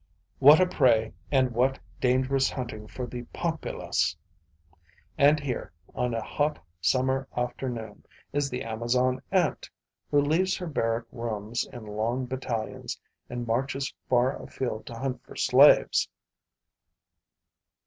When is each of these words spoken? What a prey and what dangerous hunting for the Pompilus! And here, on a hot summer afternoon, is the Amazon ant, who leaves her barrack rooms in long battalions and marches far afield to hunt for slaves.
What 0.39 0.59
a 0.59 0.65
prey 0.65 1.13
and 1.31 1.51
what 1.51 1.77
dangerous 1.99 2.49
hunting 2.49 2.87
for 2.87 3.05
the 3.05 3.21
Pompilus! 3.35 4.15
And 5.15 5.39
here, 5.39 5.71
on 5.93 6.15
a 6.15 6.23
hot 6.23 6.57
summer 6.81 7.27
afternoon, 7.37 8.07
is 8.33 8.49
the 8.49 8.63
Amazon 8.63 9.21
ant, 9.31 9.69
who 10.09 10.19
leaves 10.19 10.57
her 10.57 10.65
barrack 10.65 11.03
rooms 11.11 11.67
in 11.71 11.85
long 11.85 12.25
battalions 12.25 12.99
and 13.29 13.45
marches 13.45 13.93
far 14.09 14.41
afield 14.41 14.87
to 14.87 14.95
hunt 14.95 15.23
for 15.23 15.35
slaves. 15.35 16.09